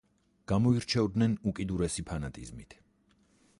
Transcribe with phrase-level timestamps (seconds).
[0.51, 2.77] გამოირჩეოდნენ უკიდურესი ფანატიზმით.